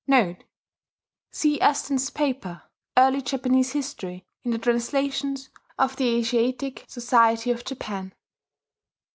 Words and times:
* 0.67 1.31
[*See 1.31 1.61
Aston's 1.61 2.09
paper, 2.09 2.63
Early 2.97 3.21
Japanese 3.21 3.73
History, 3.73 4.25
in 4.41 4.49
the 4.49 4.57
translations 4.57 5.51
of 5.77 5.95
the 5.95 6.15
Asiatic 6.17 6.85
Society 6.87 7.51
of 7.51 7.63
Japan. 7.63 8.11